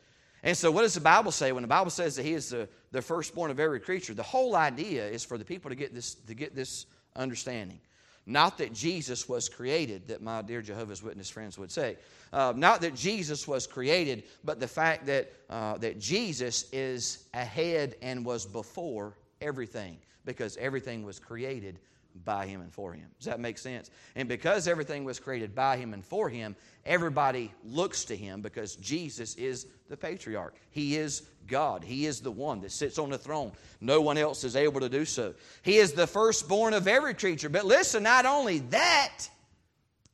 [0.43, 2.69] And so, what does the Bible say when the Bible says that he is the,
[2.93, 4.15] the firstborn of every creature?
[4.15, 6.87] The whole idea is for the people to get this, to get this
[7.17, 7.81] understanding.
[8.27, 11.97] Not that Jesus was created, that my dear Jehovah's Witness friends would say.
[12.33, 17.95] Uh, not that Jesus was created, but the fact that, uh, that Jesus is ahead
[18.03, 21.79] and was before everything, because everything was created
[22.25, 23.09] by him and for him.
[23.19, 23.91] Does that make sense?
[24.15, 28.77] And because everything was created by him and for him, everybody looks to him because
[28.77, 30.55] Jesus is the patriarch.
[30.71, 31.85] He is God.
[31.85, 33.53] He is the one that sits on the throne.
[33.81, 35.35] No one else is able to do so.
[35.63, 37.49] He is the firstborn of every creature.
[37.49, 39.29] But listen, not only that,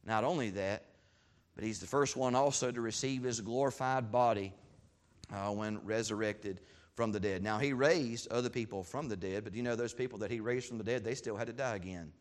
[0.04, 0.84] not only that,
[1.54, 4.52] but he's the first one also to receive his glorified body
[5.32, 6.60] uh, when resurrected
[6.94, 7.42] from the dead.
[7.42, 10.30] Now, he raised other people from the dead, but do you know those people that
[10.30, 12.12] he raised from the dead, they still had to die again.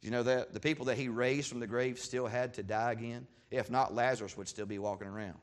[0.00, 0.52] Do you know that?
[0.52, 3.26] The people that he raised from the grave still had to die again.
[3.50, 5.38] If not, Lazarus would still be walking around.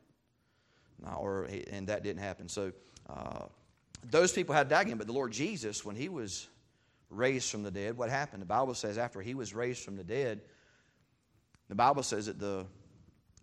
[1.17, 2.47] or, and that didn't happen.
[2.47, 2.71] So
[3.09, 3.45] uh,
[4.09, 4.97] those people had to die again.
[4.97, 6.47] But the Lord Jesus, when he was
[7.09, 8.41] raised from the dead, what happened?
[8.41, 10.41] The Bible says after he was raised from the dead,
[11.67, 12.65] the Bible says that the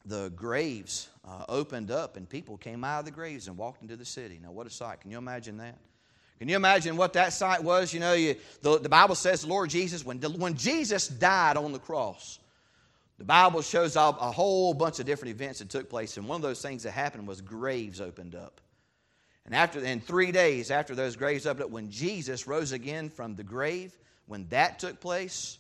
[0.05, 3.97] the graves uh, opened up and people came out of the graves and walked into
[3.97, 4.41] the city.
[4.43, 5.01] Now, what a sight.
[5.01, 5.79] Can you imagine that?
[6.39, 7.95] Can you imagine what that sight was?
[7.95, 11.79] You know, you, the, the Bible says Lord Jesus, when, when Jesus died on the
[11.79, 12.41] cross,
[13.19, 16.37] the Bible shows a, a whole bunch of different events that took place, and one
[16.37, 18.61] of those things that happened was graves opened up.
[19.45, 23.37] And after in three days after those graves opened up, when Jesus rose again from
[23.37, 25.59] the grave, when that took place,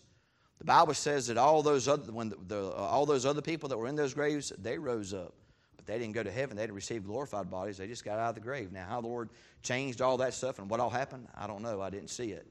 [0.62, 3.68] the Bible says that all those other, when the, the, uh, all those other people
[3.70, 5.34] that were in those graves, they rose up.
[5.76, 6.56] But they didn't go to heaven.
[6.56, 7.78] They didn't receive glorified bodies.
[7.78, 8.70] They just got out of the grave.
[8.70, 9.30] Now, how the Lord
[9.64, 11.82] changed all that stuff and what all happened, I don't know.
[11.82, 12.46] I didn't see it.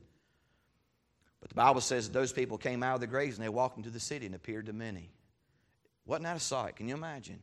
[1.40, 3.78] But the Bible says that those people came out of the graves and they walked
[3.78, 5.10] into the city and appeared to many.
[6.06, 6.76] Wasn't that a sight?
[6.76, 7.42] Can you imagine?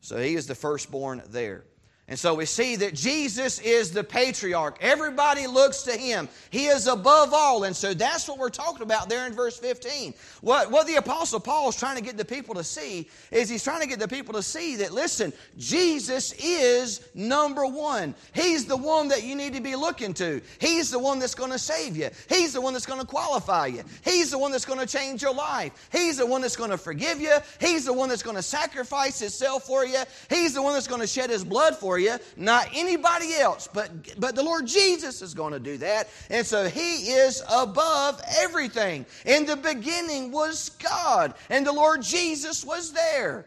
[0.00, 1.62] So he is the firstborn there.
[2.06, 4.76] And so we see that Jesus is the patriarch.
[4.82, 6.28] Everybody looks to him.
[6.50, 7.64] He is above all.
[7.64, 10.12] And so that's what we're talking about there in verse 15.
[10.42, 13.64] What, what the Apostle Paul is trying to get the people to see is he's
[13.64, 18.14] trying to get the people to see that, listen, Jesus is number one.
[18.34, 20.42] He's the one that you need to be looking to.
[20.58, 22.10] He's the one that's going to save you.
[22.28, 23.82] He's the one that's going to qualify you.
[24.04, 25.88] He's the one that's going to change your life.
[25.90, 27.34] He's the one that's going to forgive you.
[27.60, 30.02] He's the one that's going to sacrifice himself for you.
[30.28, 33.34] He's the one that's going to shed his blood for you for you, not anybody
[33.34, 33.68] else.
[33.72, 36.08] But, but the Lord Jesus is going to do that.
[36.28, 39.06] And so He is above everything.
[39.24, 43.46] In the beginning was God, and the Lord Jesus was there.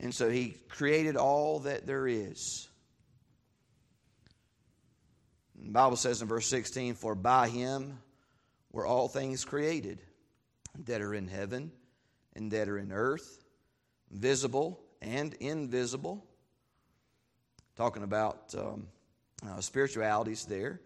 [0.00, 2.68] And so He created all that there is.
[5.62, 7.98] The Bible says in verse 16, For by Him
[8.72, 10.00] were all things created
[10.86, 11.70] that are in heaven
[12.34, 13.44] and that are in earth,
[14.10, 16.24] visible and invisible
[17.78, 18.88] talking about um,
[19.46, 20.80] uh, spiritualities there.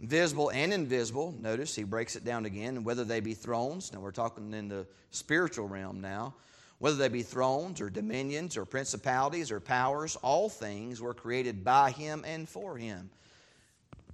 [0.00, 1.34] Visible and invisible.
[1.40, 2.84] Notice he breaks it down again.
[2.84, 6.34] Whether they be thrones, now we're talking in the spiritual realm now.
[6.78, 11.90] Whether they be thrones or dominions or principalities or powers, all things were created by
[11.90, 13.10] him and for him.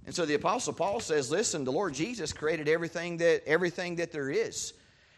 [0.07, 4.11] And so the apostle Paul says, listen, the Lord Jesus created everything that everything that
[4.11, 4.73] there is.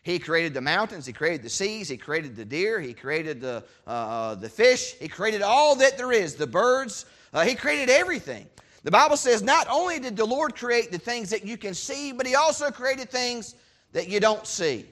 [0.07, 3.61] He created the mountains, He created the seas, He created the deer, He created the,
[3.85, 7.89] uh, uh, the fish, He created all that there is, the birds, uh, He created
[7.89, 8.47] everything.
[8.85, 12.13] The Bible says not only did the Lord create the things that you can see,
[12.13, 13.55] but He also created things
[13.91, 14.85] that you don't see.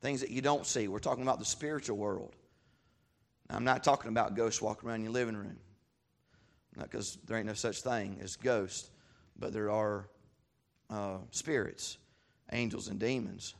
[0.00, 0.86] Things that you don't see.
[0.86, 2.36] We're talking about the spiritual world.
[3.50, 5.58] I'm not talking about ghosts walking around your living room.
[6.76, 8.88] Not because there ain't no such thing as ghosts,
[9.36, 10.08] but there are
[10.90, 11.98] uh, spirits,
[12.52, 13.56] angels, and demons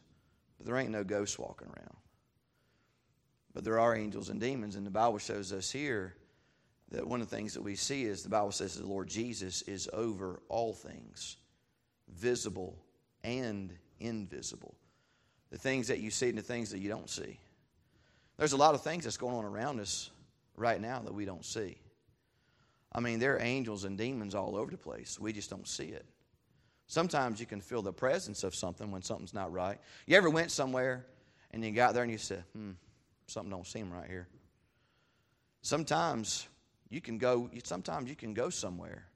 [0.62, 1.96] but there ain't no ghosts walking around.
[3.53, 6.14] But there are angels and demons, and the Bible shows us here
[6.92, 9.62] that one of the things that we see is the Bible says the Lord Jesus
[9.62, 11.37] is over all things,
[12.14, 12.79] visible
[13.25, 14.77] and invisible.
[15.51, 17.40] The things that you see and the things that you don't see.
[18.38, 20.11] There's a lot of things that's going on around us
[20.57, 21.77] right now that we don't see.
[22.92, 25.18] I mean, there are angels and demons all over the place.
[25.18, 26.07] We just don't see it.
[26.92, 29.78] Sometimes you can feel the presence of something when something's not right.
[30.05, 31.07] You ever went somewhere
[31.50, 32.72] and you got there and you said, hmm,
[33.28, 34.28] something don't seem right here.
[35.62, 36.46] Sometimes
[36.90, 39.07] you can go, sometimes you can go somewhere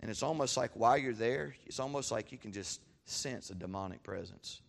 [0.00, 3.54] and it's almost like while you're there, it's almost like you can just sense a
[3.54, 4.60] demonic presence.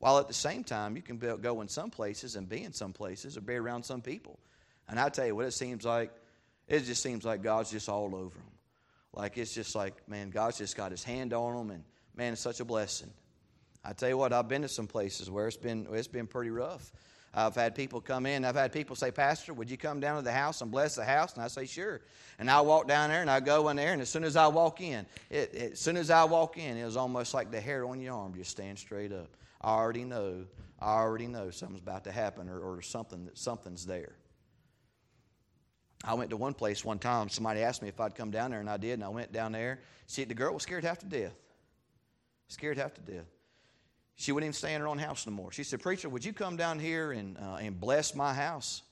[0.00, 2.92] While at the same time, you can go in some places and be in some
[2.92, 4.40] places or be around some people.
[4.88, 6.10] And I tell you what, it seems like,
[6.66, 8.50] it just seems like God's just all over them.
[9.14, 11.84] Like it's just like, man, God's just got his hand on them, and
[12.16, 13.10] man, it's such a blessing.
[13.84, 16.50] I tell you what, I've been to some places where it's been, it's been pretty
[16.50, 16.90] rough.
[17.34, 18.44] I've had people come in.
[18.44, 21.04] I've had people say, Pastor, would you come down to the house and bless the
[21.04, 21.34] house?
[21.34, 22.00] And I say, sure.
[22.38, 24.46] And I walk down there and I go in there, and as soon as I
[24.46, 27.60] walk in, it, it, as soon as I walk in, it was almost like the
[27.60, 29.36] hair on your arm just stand straight up.
[29.60, 30.44] I already know,
[30.80, 34.12] I already know something's about to happen or, or something that something's there.
[36.02, 37.28] I went to one place one time.
[37.28, 38.94] Somebody asked me if I'd come down there, and I did.
[38.94, 39.80] And I went down there.
[40.06, 41.34] See, the girl was scared half to death.
[42.48, 43.26] Scared half to death.
[44.16, 45.50] She wouldn't even stay in her own house no more.
[45.50, 48.82] She said, "Preacher, would you come down here and uh, and bless my house?"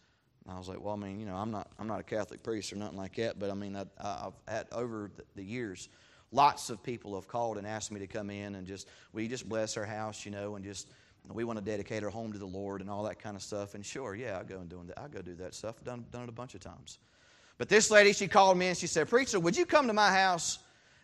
[0.45, 2.43] And I was like, "Well, I mean, you know, I'm not I'm not a Catholic
[2.43, 5.88] priest or nothing like that, but I mean, I, have had over the years."
[6.35, 9.29] Lots of people have called and asked me to come in and just, will you
[9.29, 10.88] just bless our house, you know, and just
[11.31, 13.75] we want to dedicate our home to the Lord and all that kind of stuff.
[13.75, 14.99] And sure, yeah, I go and doing that.
[14.99, 15.83] I go do that stuff.
[15.85, 16.99] Done, done it a bunch of times.
[17.59, 20.11] But this lady, she called me and she said, Preacher, would you come to my
[20.11, 20.59] house?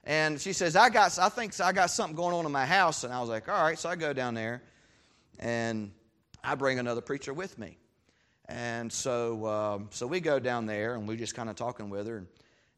[0.04, 3.04] And she says, I got, I think I got something going on in my house.
[3.04, 3.78] And I was like, all right.
[3.78, 4.62] So I go down there
[5.38, 5.92] and
[6.42, 7.76] I bring another preacher with me.
[8.48, 12.06] And so, um, so we go down there and we're just kind of talking with
[12.06, 12.16] her.
[12.16, 12.26] And,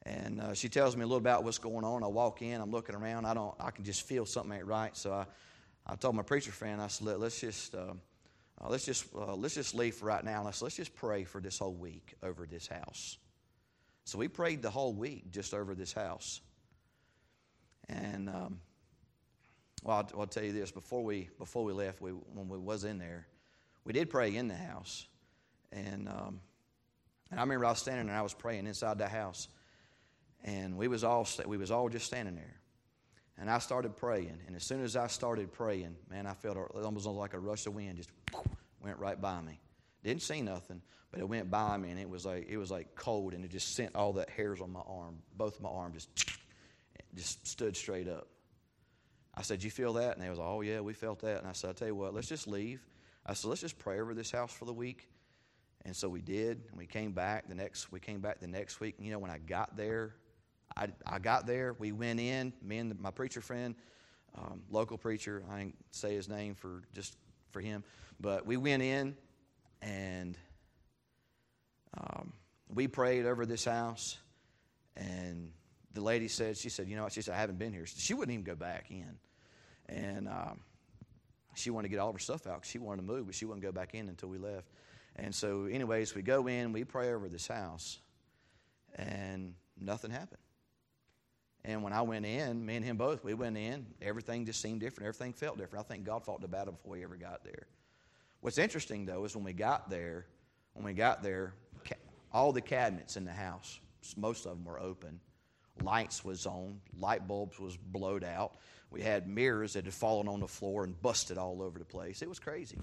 [0.05, 2.03] and uh, she tells me a little about what's going on.
[2.03, 3.27] I walk in, I'm looking around.
[3.27, 4.97] I don't, I can just feel something ain't right.
[4.97, 5.27] So I,
[5.91, 7.95] I told my preacher friend, I said, Let, us just, uh,
[8.61, 10.45] uh, let's just, uh, let's just leave for right now.
[10.45, 13.19] Let's, let's just pray for this whole week over this house.
[14.05, 16.41] So we prayed the whole week just over this house.
[17.89, 18.61] And um,
[19.83, 22.85] well, I'll, I'll, tell you this: before we before we left, we, when we was
[22.85, 23.27] in there,
[23.85, 25.09] we did pray in the house,
[25.73, 26.41] and um,
[27.33, 29.49] and I remember I was standing there, I was praying inside the house,
[30.45, 32.60] and we was all we was all just standing there,
[33.41, 37.07] and I started praying, and as soon as I started praying, man, I felt almost
[37.07, 38.11] like a rush of wind just
[38.83, 39.59] went right by me.
[40.05, 42.95] Didn't see nothing, but it went by me, and it was like it was like
[42.95, 46.39] cold, and it just sent all the hairs on my arm, both my arms, just
[47.15, 48.29] just stood straight up.
[49.35, 51.49] I said, "You feel that?" And they was, like, "Oh yeah, we felt that." And
[51.49, 52.87] I said, "I tell you what, let's just leave."
[53.25, 55.09] I said, "Let's just pray over this house for the week."
[55.87, 57.91] And so we did, and we came back the next.
[57.91, 58.97] We came back the next week.
[58.99, 60.15] And, you know, when I got there,
[60.77, 61.75] I, I got there.
[61.79, 62.53] We went in.
[62.63, 63.75] Me and my preacher friend,
[64.37, 65.43] um, local preacher.
[65.51, 67.17] I ain't say his name for just
[67.51, 67.85] for him,
[68.21, 69.17] but we went in,
[69.83, 70.39] and
[71.99, 72.33] um,
[72.73, 74.19] we prayed over this house,
[74.97, 75.51] and
[75.93, 77.13] the lady said, she said, you know what?
[77.13, 77.85] She said, I haven't been here.
[77.87, 79.19] She wouldn't even go back in.
[79.89, 80.61] And um,
[81.55, 83.35] she wanted to get all of her stuff out because she wanted to move, but
[83.35, 84.69] she wouldn't go back in until we left.
[85.17, 87.99] And so, anyways, we go in, we pray over this house,
[88.95, 90.39] and nothing happened.
[91.65, 94.81] And when I went in, me and him both, we went in, everything just seemed
[94.81, 95.09] different.
[95.09, 95.85] Everything felt different.
[95.85, 97.67] I think God fought the battle before we ever got there.
[98.41, 100.27] What's interesting, though, is when we got there,
[100.73, 101.55] when we got there,
[102.33, 103.81] all the cabinets in the house,
[104.17, 105.21] most of them were open.
[105.83, 108.53] Lights was on, light bulbs was blowed out.
[108.91, 112.23] We had mirrors that had fallen on the floor and busted all over the place.
[112.23, 112.79] It was crazy.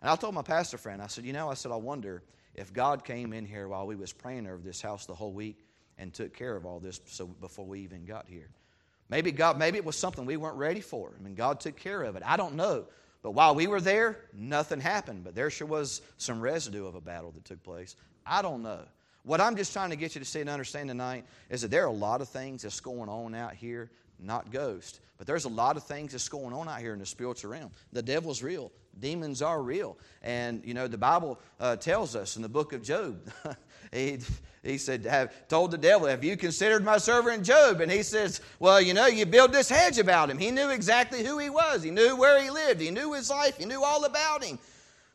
[0.00, 2.22] And I told my pastor friend, I said, you know, I said, I wonder
[2.54, 5.64] if God came in here while we was praying over this house the whole week
[6.00, 8.48] and took care of all this so before we even got here.
[9.10, 11.12] Maybe God, maybe it was something we weren't ready for.
[11.18, 12.22] I mean, God took care of it.
[12.24, 12.86] I don't know.
[13.22, 15.24] But while we were there, nothing happened.
[15.24, 17.96] But there sure was some residue of a battle that took place.
[18.24, 18.80] I don't know.
[19.24, 21.84] What I'm just trying to get you to see and understand tonight is that there
[21.84, 25.50] are a lot of things that's going on out here, not ghosts, but there's a
[25.50, 27.70] lot of things that's going on out here in the spiritual realm.
[27.92, 29.96] The devil's real, demons are real.
[30.22, 33.20] And, you know, the Bible uh, tells us in the book of Job,
[33.92, 34.18] he,
[34.62, 37.80] he said, have, told the devil, Have you considered my servant Job?
[37.80, 40.38] And he says, Well, you know, you build this hedge about him.
[40.38, 43.56] He knew exactly who he was, he knew where he lived, he knew his life,
[43.56, 44.58] he knew all about him.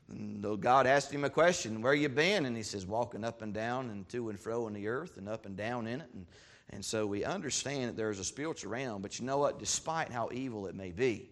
[0.09, 2.45] And God asked him a question, Where you been?
[2.45, 5.27] And he says, Walking up and down and to and fro in the earth and
[5.27, 6.09] up and down in it.
[6.13, 6.25] And,
[6.71, 9.59] and so we understand that there's a spiritual realm, but you know what?
[9.59, 11.29] Despite how evil it may be,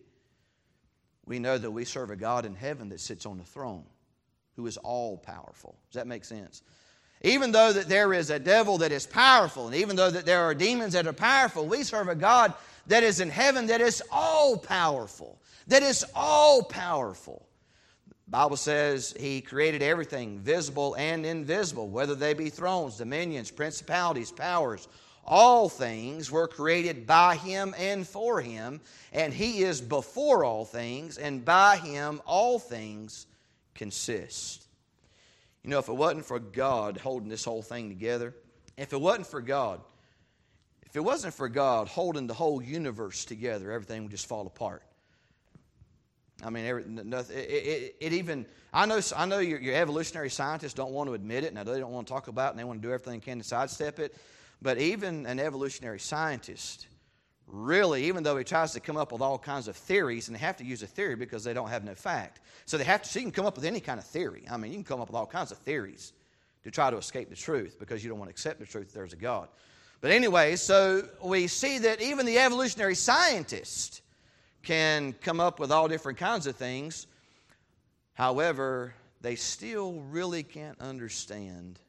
[1.25, 3.83] we know that we serve a God in heaven that sits on the throne,
[4.55, 5.75] who is all powerful.
[5.89, 6.61] Does that make sense?
[7.21, 10.41] Even though that there is a devil that is powerful, and even though that there
[10.41, 12.53] are demons that are powerful, we serve a God
[12.87, 15.39] that is in heaven that is all powerful.
[15.67, 17.47] That is all powerful.
[18.25, 24.31] The Bible says he created everything, visible and invisible, whether they be thrones, dominions, principalities,
[24.31, 24.89] powers.
[25.25, 28.81] All things were created by him and for him,
[29.13, 33.25] and he is before all things, and by him all things
[33.73, 34.65] consist.
[35.63, 38.33] You know, if it wasn't for God holding this whole thing together,
[38.77, 39.79] if it wasn't for God,
[40.85, 44.83] if it wasn't for God holding the whole universe together, everything would just fall apart.
[46.43, 50.29] I mean, every, nothing, it, it, it, even, I know, I know your, your, evolutionary
[50.29, 52.59] scientists don't want to admit it, and they don't want to talk about it, and
[52.59, 54.15] they want to do everything they can to sidestep it.
[54.63, 56.87] But even an evolutionary scientist,
[57.47, 60.39] really, even though he tries to come up with all kinds of theories, and they
[60.39, 62.39] have to use a theory because they don't have no fact.
[62.65, 64.45] So they have to, so you can come up with any kind of theory.
[64.49, 66.13] I mean, you can come up with all kinds of theories
[66.63, 68.93] to try to escape the truth because you don't want to accept the truth that
[68.93, 69.49] there's a God.
[69.99, 74.01] But anyway, so we see that even the evolutionary scientist
[74.61, 77.07] can come up with all different kinds of things.
[78.13, 81.79] However, they still really can't understand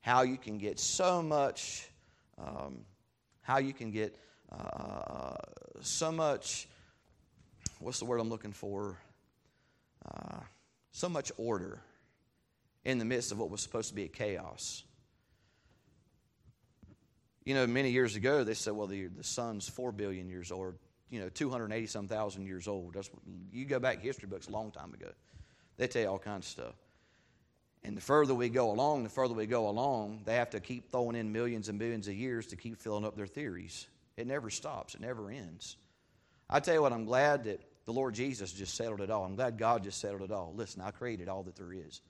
[0.00, 1.88] how you can get so much,
[2.38, 2.78] um,
[3.42, 4.16] how you can get
[4.50, 5.34] uh,
[5.80, 6.68] so much,
[7.80, 8.98] what's the word I'm looking for?
[10.04, 10.40] Uh,
[10.90, 11.80] so much order
[12.84, 14.84] in the midst of what was supposed to be a chaos.
[17.44, 20.74] You know, many years ago, they said, well, the, the sun's 4 billion years old,
[21.10, 22.94] you know, 280 some thousand years old.
[22.94, 23.10] That's,
[23.52, 25.10] you go back history books a long time ago.
[25.76, 26.74] They tell you all kinds of stuff.
[27.84, 30.90] And the further we go along, the further we go along, they have to keep
[30.90, 33.86] throwing in millions and billions of years to keep filling up their theories.
[34.16, 35.76] It never stops, it never ends.
[36.50, 39.24] I tell you what, I'm glad that the Lord Jesus just settled it all.
[39.24, 40.52] I'm glad God just settled it all.
[40.56, 42.00] Listen, I created all that there is.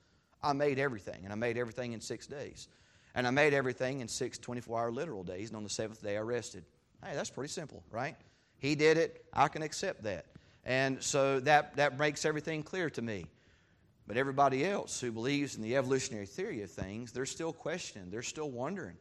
[0.42, 2.68] I made everything, and I made everything in six days.
[3.14, 6.16] And I made everything in six 24 hour literal days, and on the seventh day
[6.16, 6.64] I rested.
[7.04, 8.16] Hey, that's pretty simple, right?
[8.58, 9.24] He did it.
[9.32, 10.26] I can accept that.
[10.64, 13.26] And so that, that makes everything clear to me.
[14.09, 18.22] But everybody else who believes in the evolutionary theory of things, they're still questioning, they're
[18.22, 18.96] still wondering.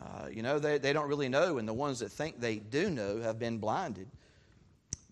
[0.00, 2.90] Uh, you know, they, they don't really know, and the ones that think they do
[2.90, 4.08] know have been blinded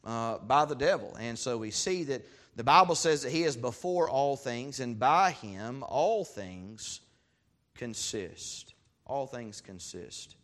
[0.05, 1.17] uh, by the devil.
[1.21, 2.23] And so we see that
[2.57, 7.01] the Bible says that He is before all things, and by Him all things
[7.77, 8.75] consist.
[9.07, 10.35] All things consist.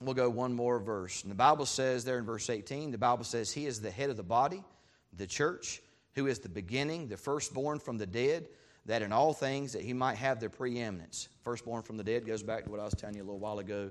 [0.00, 1.22] We'll go one more verse.
[1.22, 4.10] And the Bible says there in verse 18, the Bible says, He is the head
[4.10, 4.62] of the body,
[5.16, 5.80] the church,
[6.14, 8.48] who is the beginning, the firstborn from the dead,
[8.86, 11.28] that in all things that he might have the preeminence.
[11.42, 13.58] Firstborn from the dead goes back to what I was telling you a little while
[13.58, 13.90] ago,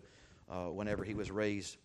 [0.49, 1.77] uh, whenever he was raised,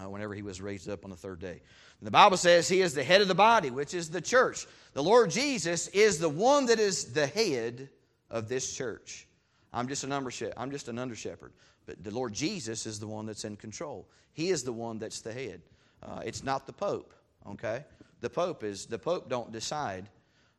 [0.00, 1.60] uh, whenever he was raised up on the third day.
[2.00, 4.66] And the Bible says he is the head of the body, which is the church.
[4.92, 7.88] The Lord Jesus is the one that is the head
[8.30, 9.26] of this church.
[9.72, 11.52] I'm just an under I'm just an under shepherd,
[11.86, 14.06] but the Lord Jesus is the one that's in control.
[14.34, 15.62] He is the one that's the head.
[16.02, 17.14] Uh, it's not the Pope.
[17.48, 17.84] Okay,
[18.22, 20.08] the Pope is the Pope don't decide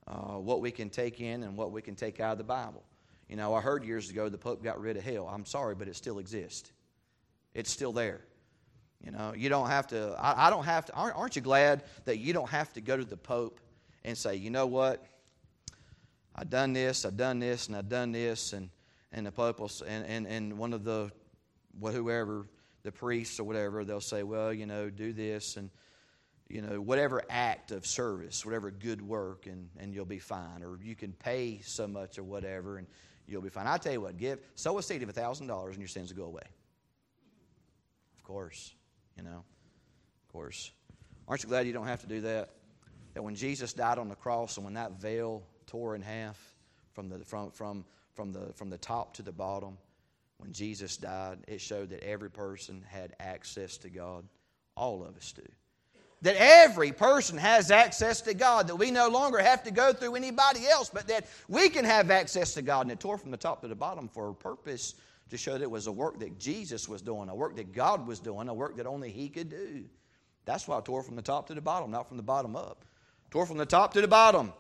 [0.06, 2.84] uh, what we can take in and what we can take out of the Bible.
[3.28, 5.28] You know, I heard years ago the Pope got rid of hell.
[5.28, 6.72] I'm sorry, but it still exists.
[7.56, 8.22] It's still there.
[9.04, 10.16] You know, you don't have to.
[10.20, 10.94] I, I don't have to.
[10.94, 13.60] Aren't, aren't you glad that you don't have to go to the Pope
[14.04, 15.04] and say, you know what?
[16.36, 18.70] I've done this, I've done this, and I've done this, and,
[19.12, 21.12] and the Pope will, and, and, and one of the,
[21.80, 22.48] whoever,
[22.82, 25.70] the priests or whatever, they'll say, well, you know, do this, and,
[26.54, 30.62] you know, whatever act of service, whatever good work, and, and you'll be fine.
[30.64, 32.86] Or you can pay so much or whatever, and
[33.26, 33.66] you'll be fine.
[33.66, 36.28] I tell you what, give, sow a seed of $1,000 and your sins will go
[36.30, 36.44] away.
[38.16, 38.76] Of course,
[39.18, 39.44] you know,
[40.28, 40.72] of course.
[41.28, 42.52] Aren't you glad you don't have to do that?
[43.16, 46.38] That when Jesus died on the cross and when that veil tore in half
[46.92, 47.84] from the, from, from,
[48.14, 49.76] from, the, from the top to the bottom.
[50.38, 54.26] When Jesus died, it showed that every person had access to God.
[54.76, 55.42] All of us do.
[56.24, 60.16] That every person has access to God, that we no longer have to go through
[60.16, 62.82] anybody else, but that we can have access to God.
[62.82, 64.96] And it tore from the top to the bottom for a purpose
[65.30, 68.08] to show that it was a work that Jesus was doing, a work that God
[68.08, 69.84] was doing, a work that only He could do.
[70.46, 72.86] That's why it tore from the top to the bottom, not from the bottom up.
[73.32, 74.54] Tore from the top to the bottom.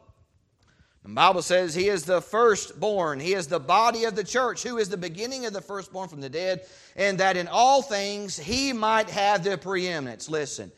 [1.03, 3.19] The Bible says he is the firstborn.
[3.19, 6.21] He is the body of the church, who is the beginning of the firstborn from
[6.21, 10.29] the dead, and that in all things he might have the preeminence.
[10.29, 10.71] Listen,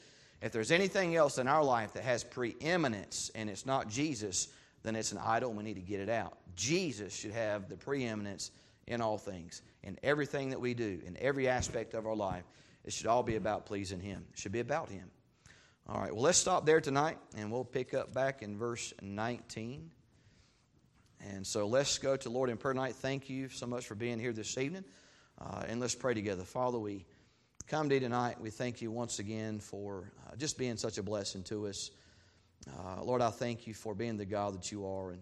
[0.45, 4.47] if there's anything else in our life that has preeminence and it's not Jesus,
[4.83, 6.37] then it's an idol and we need to get it out.
[6.55, 8.51] Jesus should have the preeminence
[8.85, 12.43] in all things, in everything that we do, in every aspect of our life.
[12.83, 14.23] It should all be about pleasing him.
[14.33, 15.09] It should be about him.
[15.89, 19.89] All right, well, let's stop there tonight, and we'll pick up back in verse 19.
[21.21, 22.93] And so let's go to Lord in prayer tonight.
[22.93, 24.85] Thank you so much for being here this evening.
[25.41, 26.43] Uh, and let's pray together.
[26.43, 27.07] Father, we
[27.67, 28.39] come to you tonight.
[28.39, 31.89] We thank you once again for uh, just being such a blessing to us.
[32.69, 35.11] Uh, Lord, I thank you for being the God that you are.
[35.11, 35.21] And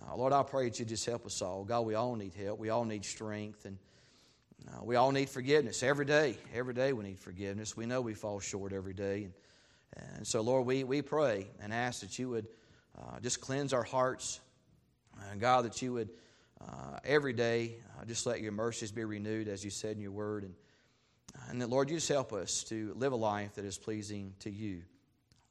[0.00, 1.64] uh, Lord, I pray that you just help us all.
[1.64, 2.60] God, we all need help.
[2.60, 3.64] We all need strength.
[3.64, 3.78] And
[4.68, 6.36] uh, we all need forgiveness every day.
[6.54, 7.76] Every day we need forgiveness.
[7.76, 9.24] We know we fall short every day.
[9.24, 9.32] And,
[10.16, 12.46] and so, Lord, we, we pray and ask that you would
[12.96, 14.38] uh, just cleanse our hearts.
[15.30, 16.10] And God, that you would
[16.60, 17.74] uh, every day
[18.06, 20.44] just let your mercies be renewed, as you said in your word.
[20.44, 20.54] And,
[21.48, 24.50] and that, Lord, you just help us to live a life that is pleasing to
[24.50, 24.82] you.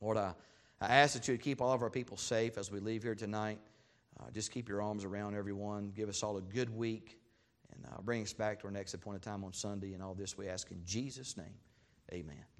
[0.01, 0.33] Lord, I,
[0.81, 3.15] I ask that you would keep all of our people safe as we leave here
[3.15, 3.59] tonight.
[4.19, 5.91] Uh, just keep your arms around everyone.
[5.95, 7.19] Give us all a good week.
[7.73, 9.93] And uh, bring us back to our next appointed time on Sunday.
[9.93, 11.55] And all this we ask in Jesus' name.
[12.11, 12.52] Amen.